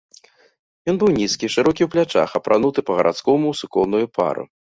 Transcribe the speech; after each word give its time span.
Ён 0.93 0.95
быў 1.03 1.09
нізкі, 1.17 1.49
шырокі 1.55 1.81
ў 1.87 1.89
плячах, 1.97 2.29
апрануты 2.41 2.79
па-гарадскому 2.89 3.45
ў 3.53 3.61
суконную 3.61 4.05
пару. 4.19 4.43